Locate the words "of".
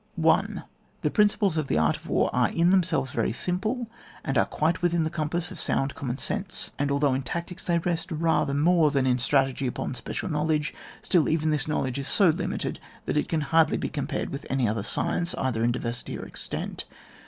1.57-1.67, 1.95-2.07, 5.51-5.59